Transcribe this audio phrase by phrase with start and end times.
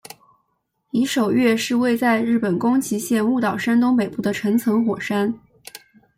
[0.89, 5.31] 夷守岳是位在日本宫崎县雾岛山东北部的成层火山。